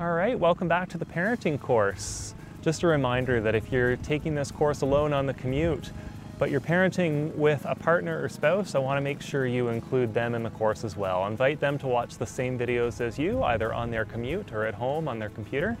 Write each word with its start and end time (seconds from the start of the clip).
All 0.00 0.12
right, 0.12 0.38
welcome 0.38 0.68
back 0.68 0.88
to 0.90 0.98
the 0.98 1.04
parenting 1.04 1.60
course. 1.60 2.32
Just 2.62 2.84
a 2.84 2.86
reminder 2.86 3.40
that 3.40 3.56
if 3.56 3.72
you're 3.72 3.96
taking 3.96 4.36
this 4.36 4.52
course 4.52 4.80
alone 4.80 5.12
on 5.12 5.26
the 5.26 5.34
commute, 5.34 5.90
but 6.38 6.52
you're 6.52 6.60
parenting 6.60 7.34
with 7.34 7.66
a 7.68 7.74
partner 7.74 8.22
or 8.22 8.28
spouse, 8.28 8.76
I 8.76 8.78
want 8.78 8.98
to 8.98 9.00
make 9.00 9.20
sure 9.20 9.44
you 9.44 9.66
include 9.66 10.14
them 10.14 10.36
in 10.36 10.44
the 10.44 10.50
course 10.50 10.84
as 10.84 10.96
well. 10.96 11.26
Invite 11.26 11.58
them 11.58 11.78
to 11.78 11.88
watch 11.88 12.16
the 12.16 12.26
same 12.26 12.56
videos 12.56 13.00
as 13.00 13.18
you, 13.18 13.42
either 13.42 13.74
on 13.74 13.90
their 13.90 14.04
commute 14.04 14.52
or 14.52 14.66
at 14.66 14.74
home 14.74 15.08
on 15.08 15.18
their 15.18 15.30
computer. 15.30 15.76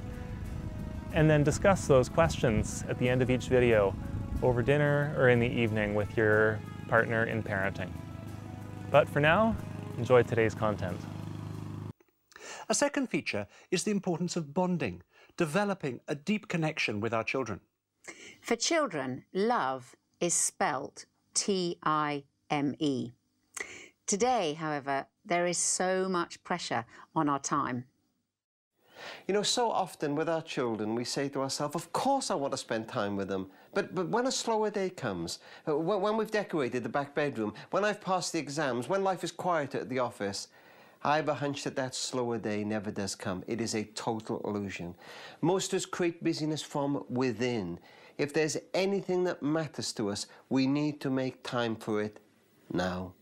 And 1.12 1.30
then 1.30 1.44
discuss 1.44 1.86
those 1.86 2.08
questions 2.08 2.82
at 2.88 2.98
the 2.98 3.08
end 3.08 3.22
of 3.22 3.30
each 3.30 3.46
video 3.46 3.94
over 4.42 4.62
dinner 4.62 5.14
or 5.16 5.28
in 5.28 5.38
the 5.38 5.46
evening 5.46 5.94
with 5.94 6.16
your 6.16 6.58
partner 6.88 7.22
in 7.22 7.40
parenting. 7.40 7.90
But 8.90 9.08
for 9.08 9.20
now, 9.20 9.54
enjoy 9.96 10.24
today's 10.24 10.56
content. 10.56 10.98
A 12.70 12.74
second 12.74 13.08
feature 13.08 13.46
is 13.70 13.84
the 13.84 13.90
importance 13.90 14.36
of 14.36 14.52
bonding, 14.52 15.02
developing 15.38 16.00
a 16.06 16.14
deep 16.14 16.48
connection 16.48 17.00
with 17.00 17.14
our 17.14 17.24
children. 17.24 17.60
For 18.42 18.56
children, 18.56 19.24
love 19.32 19.96
is 20.20 20.34
spelt 20.34 21.06
T 21.32 21.78
I 21.82 22.24
M 22.50 22.74
E. 22.78 23.12
Today, 24.06 24.54
however, 24.54 25.06
there 25.24 25.46
is 25.46 25.56
so 25.56 26.08
much 26.08 26.42
pressure 26.44 26.84
on 27.14 27.28
our 27.28 27.38
time. 27.38 27.84
You 29.26 29.34
know, 29.34 29.42
so 29.42 29.70
often 29.70 30.14
with 30.14 30.28
our 30.28 30.42
children, 30.42 30.94
we 30.94 31.04
say 31.04 31.28
to 31.30 31.40
ourselves, 31.40 31.74
of 31.74 31.92
course 31.92 32.30
I 32.30 32.34
want 32.34 32.52
to 32.52 32.58
spend 32.58 32.88
time 32.88 33.16
with 33.16 33.28
them. 33.28 33.48
But, 33.72 33.94
but 33.94 34.08
when 34.08 34.26
a 34.26 34.32
slower 34.32 34.70
day 34.70 34.90
comes, 34.90 35.38
uh, 35.68 35.76
when, 35.78 36.00
when 36.00 36.16
we've 36.16 36.30
decorated 36.30 36.82
the 36.82 36.88
back 36.88 37.14
bedroom, 37.14 37.54
when 37.70 37.84
I've 37.84 38.00
passed 38.00 38.32
the 38.32 38.40
exams, 38.40 38.88
when 38.88 39.04
life 39.04 39.22
is 39.24 39.30
quieter 39.30 39.78
at 39.78 39.88
the 39.88 40.00
office, 40.00 40.48
I 41.02 41.16
have 41.16 41.28
a 41.28 41.34
hunch 41.34 41.62
that 41.64 41.76
that 41.76 41.94
slower 41.94 42.38
day 42.38 42.64
never 42.64 42.90
does 42.90 43.14
come. 43.14 43.44
It 43.46 43.60
is 43.60 43.74
a 43.74 43.84
total 43.84 44.40
illusion. 44.44 44.96
Most 45.40 45.72
of 45.72 45.78
us 45.78 45.86
create 45.86 46.24
busyness 46.24 46.62
from 46.62 47.04
within. 47.08 47.78
If 48.16 48.34
there's 48.34 48.56
anything 48.74 49.22
that 49.24 49.42
matters 49.42 49.92
to 49.92 50.10
us, 50.10 50.26
we 50.48 50.66
need 50.66 51.00
to 51.02 51.10
make 51.10 51.44
time 51.44 51.76
for 51.76 52.02
it 52.02 52.18
now. 52.72 53.14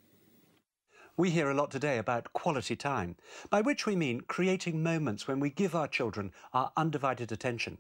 We 1.19 1.31
hear 1.31 1.51
a 1.51 1.55
lot 1.55 1.71
today 1.71 1.99
about 1.99 2.33
quality 2.33 2.77
time, 2.77 3.17
by 3.51 3.61
which 3.61 3.87
we 3.87 3.95
mean 3.95 4.23
creating 4.23 4.83
moments 4.83 5.29
when 5.29 5.41
we 5.41 5.51
give 5.51 5.75
our 5.75 5.89
children 5.89 6.33
our 6.55 6.73
undivided 6.77 7.31
attention. 7.31 7.79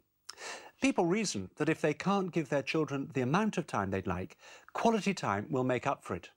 People 0.82 1.06
reason 1.06 1.50
that 1.56 1.70
if 1.70 1.80
they 1.80 1.94
can't 1.94 2.32
give 2.32 2.50
their 2.50 2.62
children 2.62 3.10
the 3.14 3.22
amount 3.22 3.56
of 3.56 3.66
time 3.66 3.90
they'd 3.90 4.06
like, 4.06 4.36
quality 4.74 5.14
time 5.14 5.46
will 5.48 5.64
make 5.64 5.86
up 5.86 6.04
for 6.04 6.14
it. 6.14 6.30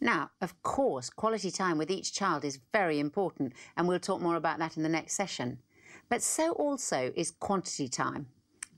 Now, 0.00 0.30
of 0.40 0.62
course, 0.62 1.10
quality 1.10 1.50
time 1.50 1.78
with 1.78 1.90
each 1.90 2.12
child 2.12 2.44
is 2.44 2.60
very 2.72 2.98
important, 2.98 3.52
and 3.76 3.86
we'll 3.86 4.00
talk 4.00 4.20
more 4.20 4.36
about 4.36 4.58
that 4.58 4.76
in 4.76 4.82
the 4.82 4.88
next 4.88 5.14
session. 5.14 5.58
But 6.08 6.22
so 6.22 6.52
also 6.52 7.12
is 7.16 7.32
quantity 7.32 7.88
time. 7.88 8.26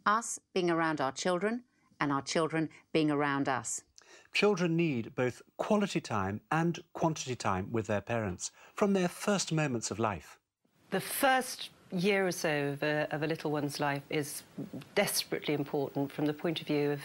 Us 0.06 0.38
being 0.54 0.70
around 0.70 1.00
our 1.00 1.12
children, 1.12 1.64
and 2.00 2.12
our 2.12 2.22
children 2.22 2.68
being 2.92 3.10
around 3.10 3.48
us. 3.48 3.82
Children 4.32 4.76
need 4.76 5.14
both 5.14 5.42
quality 5.56 6.00
time 6.00 6.40
and 6.50 6.78
quantity 6.92 7.34
time 7.34 7.68
with 7.70 7.86
their 7.86 8.00
parents 8.00 8.50
from 8.74 8.92
their 8.92 9.08
first 9.08 9.52
moments 9.52 9.90
of 9.90 9.98
life. 9.98 10.38
The 10.90 11.00
first 11.00 11.70
year 11.92 12.26
or 12.26 12.32
so 12.32 12.68
of 12.68 12.82
a, 12.82 13.06
of 13.10 13.22
a, 13.22 13.26
little 13.26 13.50
one's 13.50 13.80
life 13.80 14.02
is 14.10 14.42
desperately 14.94 15.54
important 15.54 16.12
from 16.12 16.26
the 16.26 16.32
point 16.32 16.60
of 16.60 16.66
view 16.66 16.92
of 16.92 17.00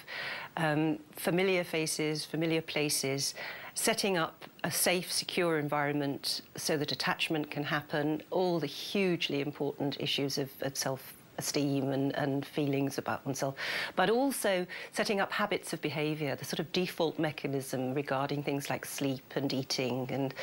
um, 0.57 0.99
familiar 1.11 1.63
faces, 1.63 2.25
familiar 2.25 2.61
places, 2.61 3.33
setting 3.75 4.17
up 4.17 4.45
a 4.63 4.71
safe, 4.71 5.11
secure 5.11 5.57
environment 5.57 6.41
so 6.55 6.77
that 6.77 6.91
attachment 6.91 7.49
can 7.49 7.63
happen, 7.63 8.21
all 8.29 8.59
the 8.59 8.67
hugely 8.67 9.41
important 9.41 9.97
issues 9.99 10.37
of, 10.37 10.49
of 10.61 10.75
self 10.77 11.13
esteem 11.39 11.91
and, 11.91 12.15
and 12.15 12.45
feelings 12.45 12.99
about 12.99 13.25
oneself, 13.25 13.55
but 13.95 14.09
also 14.09 14.67
setting 14.91 15.19
up 15.19 15.31
habits 15.31 15.73
of 15.73 15.81
behaviour, 15.81 16.35
the 16.35 16.45
sort 16.45 16.59
of 16.59 16.71
default 16.71 17.17
mechanism 17.17 17.93
regarding 17.93 18.43
things 18.43 18.69
like 18.69 18.85
sleep 18.85 19.23
and 19.35 19.51
eating 19.51 20.07
and, 20.11 20.33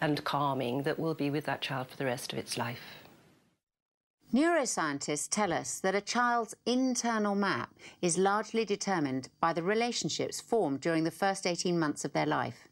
and 0.00 0.24
calming 0.24 0.82
that 0.82 0.98
will 0.98 1.14
be 1.14 1.28
with 1.28 1.44
that 1.44 1.60
child 1.60 1.88
for 1.88 1.96
the 1.96 2.06
rest 2.06 2.32
of 2.32 2.38
its 2.38 2.56
life. 2.56 3.07
Neuroscientists 4.30 5.26
tell 5.30 5.54
us 5.54 5.80
that 5.80 5.94
a 5.94 6.02
child's 6.02 6.54
internal 6.66 7.34
map 7.34 7.72
is 8.02 8.18
largely 8.18 8.62
determined 8.62 9.30
by 9.40 9.54
the 9.54 9.62
relationships 9.62 10.38
formed 10.38 10.82
during 10.82 11.04
the 11.04 11.10
first 11.10 11.46
18 11.46 11.78
months 11.78 12.04
of 12.04 12.12
their 12.12 12.26
life. 12.26 12.68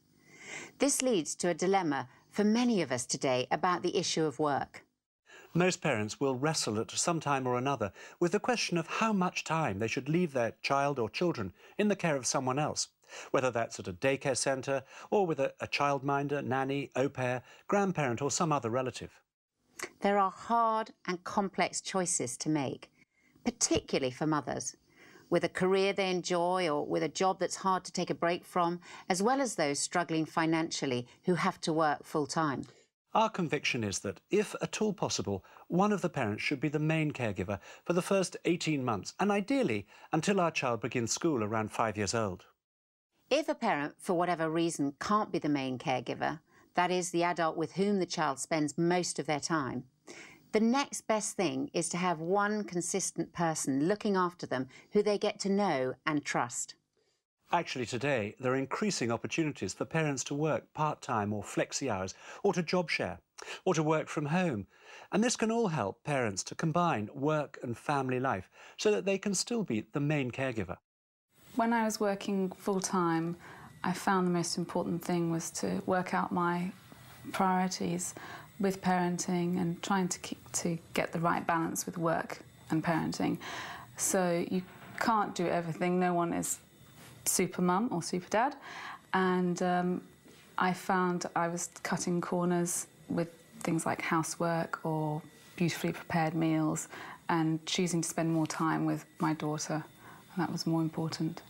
This 0.80 1.00
leads 1.00 1.34
to 1.36 1.48
a 1.48 1.54
dilemma 1.54 2.10
for 2.28 2.44
many 2.44 2.82
of 2.82 2.92
us 2.92 3.06
today 3.06 3.46
about 3.50 3.82
the 3.82 3.96
issue 3.96 4.26
of 4.26 4.38
work. 4.38 4.84
Most 5.54 5.80
parents 5.80 6.20
will 6.20 6.36
wrestle 6.36 6.78
at 6.78 6.90
some 6.90 7.20
time 7.20 7.46
or 7.46 7.56
another 7.56 7.90
with 8.20 8.32
the 8.32 8.38
question 8.38 8.76
of 8.76 8.86
how 8.86 9.14
much 9.14 9.42
time 9.42 9.78
they 9.78 9.88
should 9.88 10.10
leave 10.10 10.34
their 10.34 10.52
child 10.60 10.98
or 10.98 11.08
children 11.08 11.54
in 11.78 11.88
the 11.88 11.96
care 11.96 12.16
of 12.16 12.26
someone 12.26 12.58
else, 12.58 12.88
whether 13.30 13.50
that's 13.50 13.80
at 13.80 13.88
a 13.88 13.94
daycare 13.94 14.36
centre 14.36 14.82
or 15.10 15.26
with 15.26 15.40
a, 15.40 15.54
a 15.60 15.66
childminder, 15.66 16.44
nanny, 16.44 16.90
au 16.94 17.08
pair, 17.08 17.42
grandparent 17.66 18.20
or 18.20 18.30
some 18.30 18.52
other 18.52 18.68
relative. 18.68 19.22
There 20.00 20.18
are 20.18 20.30
hard 20.30 20.92
and 21.06 21.22
complex 21.24 21.80
choices 21.80 22.36
to 22.38 22.48
make, 22.48 22.90
particularly 23.44 24.10
for 24.10 24.26
mothers, 24.26 24.76
with 25.30 25.44
a 25.44 25.48
career 25.48 25.92
they 25.92 26.10
enjoy 26.10 26.68
or 26.68 26.86
with 26.86 27.02
a 27.02 27.08
job 27.08 27.40
that's 27.40 27.56
hard 27.56 27.84
to 27.84 27.92
take 27.92 28.10
a 28.10 28.14
break 28.14 28.44
from, 28.44 28.80
as 29.08 29.22
well 29.22 29.40
as 29.40 29.54
those 29.54 29.78
struggling 29.78 30.24
financially 30.24 31.06
who 31.24 31.34
have 31.34 31.60
to 31.62 31.72
work 31.72 32.04
full 32.04 32.26
time. 32.26 32.66
Our 33.14 33.30
conviction 33.30 33.82
is 33.82 34.00
that, 34.00 34.20
if 34.30 34.54
at 34.60 34.82
all 34.82 34.92
possible, 34.92 35.42
one 35.68 35.90
of 35.90 36.02
the 36.02 36.10
parents 36.10 36.42
should 36.42 36.60
be 36.60 36.68
the 36.68 36.78
main 36.78 37.12
caregiver 37.12 37.58
for 37.84 37.94
the 37.94 38.02
first 38.02 38.36
18 38.44 38.84
months, 38.84 39.14
and 39.18 39.32
ideally 39.32 39.86
until 40.12 40.38
our 40.38 40.50
child 40.50 40.82
begins 40.82 41.12
school 41.12 41.42
around 41.42 41.72
five 41.72 41.96
years 41.96 42.14
old. 42.14 42.44
If 43.30 43.48
a 43.48 43.54
parent, 43.54 43.94
for 43.98 44.14
whatever 44.14 44.50
reason, 44.50 44.94
can't 45.00 45.32
be 45.32 45.38
the 45.38 45.48
main 45.48 45.78
caregiver, 45.78 46.40
that 46.76 46.90
is, 46.90 47.10
the 47.10 47.24
adult 47.24 47.56
with 47.56 47.72
whom 47.72 47.98
the 47.98 48.06
child 48.06 48.38
spends 48.38 48.78
most 48.78 49.18
of 49.18 49.26
their 49.26 49.40
time, 49.40 49.84
the 50.52 50.60
next 50.60 51.02
best 51.06 51.36
thing 51.36 51.70
is 51.74 51.88
to 51.90 51.96
have 51.96 52.20
one 52.20 52.64
consistent 52.64 53.32
person 53.32 53.88
looking 53.88 54.16
after 54.16 54.46
them 54.46 54.68
who 54.92 55.02
they 55.02 55.18
get 55.18 55.38
to 55.40 55.50
know 55.50 55.94
and 56.06 56.24
trust. 56.24 56.76
Actually, 57.52 57.86
today, 57.86 58.34
there 58.40 58.52
are 58.52 58.56
increasing 58.56 59.12
opportunities 59.12 59.74
for 59.74 59.84
parents 59.84 60.24
to 60.24 60.34
work 60.34 60.72
part-time 60.72 61.32
or 61.32 61.42
flexi 61.42 61.90
hours, 61.90 62.14
or 62.42 62.52
to 62.52 62.62
job 62.62 62.90
share, 62.90 63.18
or 63.64 63.74
to 63.74 63.82
work 63.82 64.08
from 64.08 64.26
home. 64.26 64.66
And 65.12 65.22
this 65.22 65.36
can 65.36 65.52
all 65.52 65.68
help 65.68 66.02
parents 66.04 66.42
to 66.44 66.54
combine 66.54 67.08
work 67.14 67.58
and 67.62 67.76
family 67.76 68.18
life 68.18 68.50
so 68.78 68.90
that 68.90 69.04
they 69.04 69.18
can 69.18 69.34
still 69.34 69.62
be 69.62 69.86
the 69.92 70.00
main 70.00 70.30
caregiver. 70.30 70.78
When 71.54 71.72
I 71.72 71.84
was 71.84 72.00
working 72.00 72.50
full-time, 72.50 73.36
I 73.86 73.92
found 73.92 74.26
the 74.26 74.32
most 74.32 74.58
important 74.58 75.00
thing 75.04 75.30
was 75.30 75.48
to 75.62 75.80
work 75.86 76.12
out 76.12 76.32
my 76.32 76.72
priorities 77.30 78.16
with 78.58 78.82
parenting 78.82 79.60
and 79.60 79.80
trying 79.80 80.08
to 80.08 80.18
keep, 80.18 80.40
to 80.54 80.76
get 80.92 81.12
the 81.12 81.20
right 81.20 81.46
balance 81.46 81.86
with 81.86 81.96
work 81.96 82.40
and 82.70 82.82
parenting. 82.82 83.38
So 83.96 84.44
you 84.50 84.62
can't 84.98 85.36
do 85.36 85.46
everything. 85.46 86.00
No 86.00 86.14
one 86.14 86.32
is 86.32 86.58
super 87.26 87.62
mum 87.62 87.88
or 87.92 88.02
super 88.02 88.28
dad. 88.28 88.56
And 89.14 89.62
um, 89.62 90.00
I 90.58 90.72
found 90.72 91.26
I 91.36 91.46
was 91.46 91.70
cutting 91.84 92.20
corners 92.20 92.88
with 93.08 93.28
things 93.60 93.86
like 93.86 94.02
housework 94.02 94.80
or 94.84 95.22
beautifully 95.54 95.92
prepared 95.92 96.34
meals 96.34 96.88
and 97.28 97.64
choosing 97.66 98.02
to 98.02 98.08
spend 98.08 98.32
more 98.32 98.48
time 98.48 98.84
with 98.84 99.04
my 99.20 99.34
daughter. 99.34 99.84
And 100.34 100.42
that 100.42 100.50
was 100.50 100.66
more 100.66 100.82
important. 100.82 101.42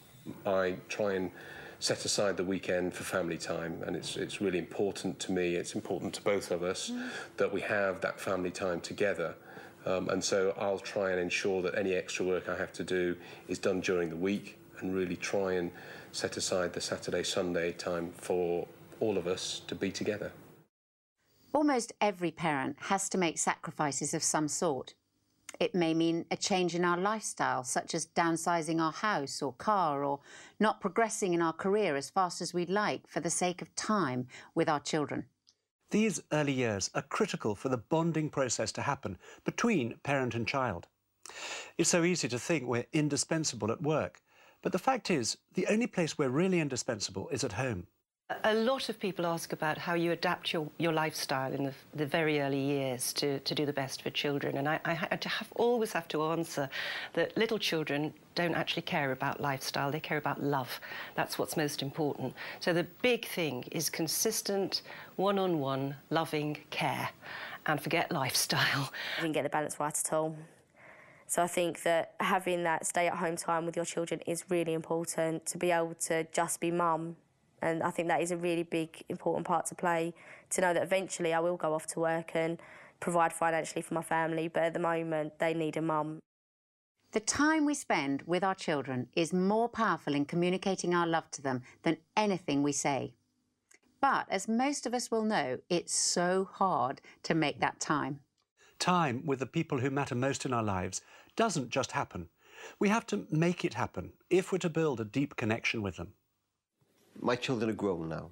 I 0.44 0.74
try 0.90 1.14
and 1.14 1.30
set 1.78 2.04
aside 2.04 2.36
the 2.36 2.44
weekend 2.44 2.94
for 2.94 3.04
family 3.04 3.38
time 3.38 3.82
and 3.86 3.96
it's 3.96 4.16
it's 4.16 4.40
really 4.40 4.58
important 4.58 5.18
to 5.18 5.32
me 5.32 5.54
it's 5.54 5.74
important 5.74 6.14
to 6.14 6.22
both 6.22 6.50
of 6.50 6.62
us 6.62 6.90
mm. 6.90 7.08
that 7.36 7.52
we 7.52 7.60
have 7.60 8.00
that 8.00 8.18
family 8.18 8.50
time 8.50 8.80
together 8.80 9.34
um, 9.86 10.08
and 10.08 10.22
so 10.22 10.52
I'll 10.58 10.80
try 10.80 11.12
and 11.12 11.20
ensure 11.20 11.62
that 11.62 11.78
any 11.78 11.94
extra 11.94 12.26
work 12.26 12.48
I 12.48 12.56
have 12.56 12.72
to 12.74 12.84
do 12.84 13.16
is 13.46 13.58
done 13.58 13.80
during 13.80 14.10
the 14.10 14.16
week 14.16 14.58
and 14.80 14.94
really 14.94 15.16
try 15.16 15.52
and 15.52 15.70
set 16.10 16.36
aside 16.36 16.72
the 16.72 16.80
Saturday, 16.80 17.22
Sunday 17.22 17.72
time 17.72 18.12
for 18.16 18.66
all 18.98 19.16
of 19.16 19.26
us 19.26 19.62
to 19.68 19.74
be 19.74 19.90
together. 19.92 20.32
Almost 21.54 21.92
every 22.00 22.32
parent 22.32 22.76
has 22.80 23.08
to 23.10 23.18
make 23.18 23.38
sacrifices 23.38 24.12
of 24.12 24.22
some 24.22 24.48
sort. 24.48 24.94
It 25.58 25.74
may 25.74 25.94
mean 25.94 26.26
a 26.30 26.36
change 26.36 26.74
in 26.74 26.84
our 26.84 26.98
lifestyle, 26.98 27.64
such 27.64 27.94
as 27.94 28.06
downsizing 28.06 28.80
our 28.80 28.92
house 28.92 29.40
or 29.40 29.54
car, 29.54 30.04
or 30.04 30.20
not 30.60 30.80
progressing 30.80 31.32
in 31.32 31.40
our 31.40 31.52
career 31.52 31.96
as 31.96 32.10
fast 32.10 32.40
as 32.42 32.52
we'd 32.52 32.70
like 32.70 33.06
for 33.06 33.20
the 33.20 33.30
sake 33.30 33.62
of 33.62 33.74
time 33.74 34.26
with 34.54 34.68
our 34.68 34.80
children. 34.80 35.26
These 35.90 36.20
early 36.32 36.52
years 36.52 36.90
are 36.94 37.02
critical 37.02 37.54
for 37.54 37.68
the 37.68 37.78
bonding 37.78 38.28
process 38.28 38.72
to 38.72 38.82
happen 38.82 39.18
between 39.44 39.98
parent 40.02 40.34
and 40.34 40.46
child. 40.46 40.88
It's 41.78 41.90
so 41.90 42.04
easy 42.04 42.28
to 42.28 42.38
think 42.38 42.64
we're 42.64 42.86
indispensable 42.92 43.70
at 43.70 43.82
work, 43.82 44.20
but 44.62 44.72
the 44.72 44.78
fact 44.78 45.10
is, 45.10 45.38
the 45.54 45.66
only 45.68 45.86
place 45.86 46.18
we're 46.18 46.28
really 46.28 46.60
indispensable 46.60 47.28
is 47.28 47.44
at 47.44 47.52
home. 47.52 47.86
A 48.42 48.54
lot 48.54 48.88
of 48.88 48.98
people 48.98 49.24
ask 49.24 49.52
about 49.52 49.78
how 49.78 49.94
you 49.94 50.10
adapt 50.10 50.52
your, 50.52 50.68
your 50.78 50.92
lifestyle 50.92 51.52
in 51.52 51.62
the, 51.62 51.72
the 51.94 52.06
very 52.06 52.40
early 52.40 52.58
years 52.58 53.12
to, 53.12 53.38
to 53.40 53.54
do 53.54 53.64
the 53.64 53.72
best 53.72 54.02
for 54.02 54.10
children. 54.10 54.56
And 54.56 54.68
I, 54.68 54.80
I 54.84 54.94
have, 54.94 55.46
always 55.54 55.92
have 55.92 56.08
to 56.08 56.24
answer 56.24 56.68
that 57.12 57.36
little 57.36 57.58
children 57.58 58.12
don't 58.34 58.56
actually 58.56 58.82
care 58.82 59.12
about 59.12 59.40
lifestyle, 59.40 59.92
they 59.92 60.00
care 60.00 60.18
about 60.18 60.42
love. 60.42 60.80
That's 61.14 61.38
what's 61.38 61.56
most 61.56 61.82
important. 61.82 62.34
So 62.58 62.72
the 62.72 62.82
big 63.00 63.28
thing 63.28 63.62
is 63.70 63.88
consistent, 63.88 64.82
one-on-one, 65.14 65.94
loving 66.10 66.56
care. 66.70 67.08
And 67.66 67.80
forget 67.80 68.10
lifestyle. 68.10 68.90
I 69.18 69.22
didn't 69.22 69.34
get 69.34 69.44
the 69.44 69.50
balance 69.50 69.78
right 69.78 69.96
at 69.96 70.12
all. 70.12 70.36
So 71.28 71.44
I 71.44 71.46
think 71.46 71.82
that 71.82 72.14
having 72.18 72.64
that 72.64 72.86
stay-at-home 72.86 73.36
time 73.36 73.66
with 73.66 73.76
your 73.76 73.84
children 73.84 74.20
is 74.26 74.44
really 74.48 74.72
important 74.72 75.46
to 75.46 75.58
be 75.58 75.70
able 75.70 75.94
to 76.06 76.24
just 76.32 76.58
be 76.60 76.72
mum 76.72 77.14
and 77.62 77.82
I 77.82 77.90
think 77.90 78.08
that 78.08 78.22
is 78.22 78.30
a 78.30 78.36
really 78.36 78.62
big, 78.62 79.02
important 79.08 79.46
part 79.46 79.66
to 79.66 79.74
play 79.74 80.14
to 80.50 80.60
know 80.60 80.74
that 80.74 80.82
eventually 80.82 81.32
I 81.32 81.40
will 81.40 81.56
go 81.56 81.74
off 81.74 81.86
to 81.88 82.00
work 82.00 82.32
and 82.34 82.58
provide 83.00 83.32
financially 83.32 83.82
for 83.82 83.94
my 83.94 84.02
family, 84.02 84.48
but 84.48 84.62
at 84.62 84.74
the 84.74 84.80
moment 84.80 85.38
they 85.38 85.54
need 85.54 85.76
a 85.76 85.82
mum. 85.82 86.20
The 87.12 87.20
time 87.20 87.64
we 87.64 87.74
spend 87.74 88.22
with 88.26 88.44
our 88.44 88.54
children 88.54 89.08
is 89.14 89.32
more 89.32 89.68
powerful 89.68 90.14
in 90.14 90.24
communicating 90.24 90.94
our 90.94 91.06
love 91.06 91.30
to 91.32 91.42
them 91.42 91.62
than 91.82 91.96
anything 92.16 92.62
we 92.62 92.72
say. 92.72 93.14
But 94.00 94.26
as 94.28 94.48
most 94.48 94.86
of 94.86 94.92
us 94.92 95.10
will 95.10 95.24
know, 95.24 95.58
it's 95.70 95.94
so 95.94 96.48
hard 96.52 97.00
to 97.22 97.34
make 97.34 97.60
that 97.60 97.80
time. 97.80 98.20
Time 98.78 99.22
with 99.24 99.38
the 99.38 99.46
people 99.46 99.78
who 99.78 99.90
matter 99.90 100.14
most 100.14 100.44
in 100.44 100.52
our 100.52 100.62
lives 100.62 101.00
doesn't 101.36 101.70
just 101.70 101.92
happen. 101.92 102.28
We 102.78 102.88
have 102.88 103.06
to 103.06 103.26
make 103.30 103.64
it 103.64 103.74
happen 103.74 104.12
if 104.28 104.52
we're 104.52 104.58
to 104.58 104.68
build 104.68 105.00
a 105.00 105.04
deep 105.04 105.36
connection 105.36 105.82
with 105.82 105.96
them. 105.96 106.12
My 107.20 107.36
children 107.36 107.70
are 107.70 107.74
grown 107.74 108.08
now. 108.08 108.30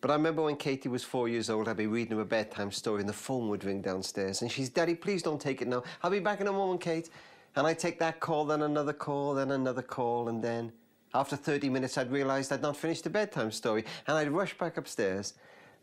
But 0.00 0.12
I 0.12 0.14
remember 0.14 0.42
when 0.42 0.56
Katie 0.56 0.88
was 0.88 1.02
four 1.02 1.28
years 1.28 1.50
old, 1.50 1.68
I'd 1.68 1.76
be 1.76 1.88
reading 1.88 2.16
her 2.16 2.22
a 2.22 2.26
bedtime 2.26 2.70
story 2.70 3.00
and 3.00 3.08
the 3.08 3.12
phone 3.12 3.48
would 3.48 3.64
ring 3.64 3.82
downstairs. 3.82 4.42
And 4.42 4.50
she's, 4.50 4.68
Daddy, 4.68 4.94
please 4.94 5.22
don't 5.22 5.40
take 5.40 5.60
it 5.60 5.66
now. 5.66 5.82
I'll 6.02 6.10
be 6.10 6.20
back 6.20 6.40
in 6.40 6.46
a 6.46 6.52
moment, 6.52 6.80
Kate. 6.80 7.10
And 7.56 7.66
I'd 7.66 7.78
take 7.78 7.98
that 7.98 8.20
call, 8.20 8.44
then 8.44 8.62
another 8.62 8.92
call, 8.92 9.34
then 9.34 9.50
another 9.50 9.82
call, 9.82 10.28
and 10.28 10.42
then 10.42 10.72
after 11.14 11.34
30 11.34 11.68
minutes, 11.70 11.98
I'd 11.98 12.12
realised 12.12 12.52
I'd 12.52 12.62
not 12.62 12.76
finished 12.76 13.04
the 13.04 13.10
bedtime 13.10 13.50
story. 13.50 13.84
And 14.06 14.16
I'd 14.16 14.30
rush 14.30 14.56
back 14.56 14.76
upstairs, 14.76 15.34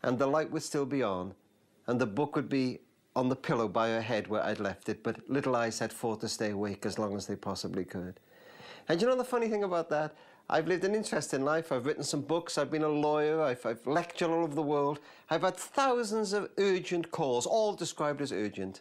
and 0.02 0.18
the 0.18 0.26
light 0.26 0.50
would 0.50 0.62
still 0.62 0.86
be 0.86 1.02
on, 1.02 1.34
and 1.86 2.00
the 2.00 2.06
book 2.06 2.36
would 2.36 2.48
be 2.48 2.78
on 3.14 3.28
the 3.28 3.36
pillow 3.36 3.68
by 3.68 3.88
her 3.88 4.00
head 4.00 4.28
where 4.28 4.42
I'd 4.44 4.60
left 4.60 4.88
it. 4.88 5.02
But 5.02 5.28
little 5.28 5.56
eyes 5.56 5.78
had 5.78 5.92
fought 5.92 6.20
to 6.20 6.28
stay 6.28 6.50
awake 6.50 6.86
as 6.86 6.98
long 6.98 7.16
as 7.16 7.26
they 7.26 7.36
possibly 7.36 7.84
could. 7.84 8.20
And 8.88 9.00
you 9.00 9.08
know 9.08 9.16
the 9.16 9.24
funny 9.24 9.48
thing 9.48 9.64
about 9.64 9.90
that? 9.90 10.14
I've 10.48 10.68
lived 10.68 10.84
an 10.84 10.94
interesting 10.94 11.44
life. 11.44 11.72
I've 11.72 11.86
written 11.86 12.04
some 12.04 12.20
books. 12.20 12.56
I've 12.56 12.70
been 12.70 12.84
a 12.84 12.88
lawyer. 12.88 13.42
I've, 13.42 13.64
I've 13.66 13.84
lectured 13.86 14.30
all 14.30 14.44
over 14.44 14.54
the 14.54 14.62
world. 14.62 15.00
I've 15.28 15.42
had 15.42 15.56
thousands 15.56 16.32
of 16.32 16.50
urgent 16.56 17.10
calls, 17.10 17.46
all 17.46 17.74
described 17.74 18.20
as 18.20 18.32
urgent. 18.32 18.80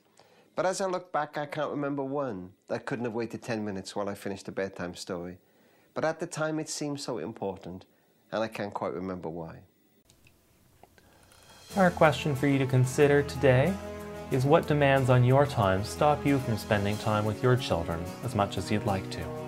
But 0.55 0.65
as 0.65 0.79
I 0.79 0.85
look 0.85 1.11
back, 1.11 1.37
I 1.37 1.47
can't 1.47 1.71
remember 1.71 2.03
one 2.03 2.51
that 2.67 2.85
couldn't 2.85 3.05
have 3.05 3.13
waited 3.13 3.41
10 3.41 3.65
minutes 3.65 3.95
while 3.95 4.07
I 4.07 4.13
finished 4.13 4.47
a 4.47 4.51
bedtime 4.51 4.95
story. 4.95 5.37
But 5.93 6.05
at 6.05 6.19
the 6.19 6.27
time, 6.27 6.59
it 6.59 6.69
seemed 6.69 6.99
so 6.99 7.17
important, 7.17 7.85
and 8.31 8.43
I 8.43 8.47
can't 8.47 8.73
quite 8.73 8.93
remember 8.93 9.27
why. 9.27 9.59
Our 11.75 11.89
question 11.89 12.35
for 12.35 12.47
you 12.47 12.59
to 12.59 12.65
consider 12.65 13.23
today 13.23 13.73
is 14.31 14.45
what 14.45 14.67
demands 14.67 15.09
on 15.09 15.23
your 15.23 15.45
time 15.45 15.83
stop 15.83 16.25
you 16.25 16.39
from 16.39 16.57
spending 16.57 16.97
time 16.97 17.25
with 17.25 17.41
your 17.43 17.55
children 17.57 18.03
as 18.23 18.35
much 18.35 18.57
as 18.57 18.71
you'd 18.71 18.85
like 18.85 19.09
to? 19.11 19.44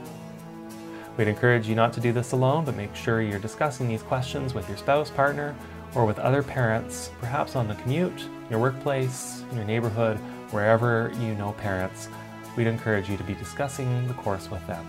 We'd 1.18 1.28
encourage 1.28 1.68
you 1.68 1.74
not 1.74 1.94
to 1.94 2.00
do 2.00 2.14
this 2.14 2.32
alone, 2.34 2.64
but 2.64 2.76
make 2.76 2.96
sure 2.96 3.22
you're 3.22 3.40
discussing 3.40 3.88
these 3.88 4.04
questions 4.04 4.54
with 4.54 4.68
your 4.70 4.78
spouse, 4.78 5.10
partner, 5.10 5.56
or 5.96 6.06
with 6.06 6.20
other 6.20 6.44
parents, 6.44 7.10
perhaps 7.20 7.56
on 7.56 7.68
the 7.68 7.74
commute, 7.76 8.28
your 8.52 8.60
workplace, 8.60 9.44
your 9.54 9.64
neighborhood, 9.64 10.18
wherever 10.52 11.12
you 11.20 11.34
know 11.34 11.54
parents. 11.54 12.08
We'd 12.56 12.68
encourage 12.68 13.10
you 13.10 13.18
to 13.18 13.24
be 13.24 13.34
discussing 13.34 14.08
the 14.08 14.14
course 14.14 14.52
with 14.52 14.66
them. 14.68 14.86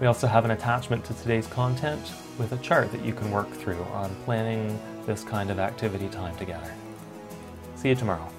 We 0.00 0.06
also 0.06 0.26
have 0.26 0.44
an 0.44 0.52
attachment 0.52 1.04
to 1.06 1.14
today's 1.14 1.46
content 1.46 2.12
with 2.38 2.52
a 2.52 2.56
chart 2.58 2.90
that 2.92 3.04
you 3.04 3.12
can 3.12 3.30
work 3.30 3.50
through 3.50 3.82
on 3.92 4.14
planning 4.24 4.78
this 5.06 5.24
kind 5.24 5.50
of 5.50 5.58
activity 5.58 6.08
time 6.08 6.36
together. 6.36 6.72
See 7.76 7.88
you 7.88 7.94
tomorrow. 7.94 8.33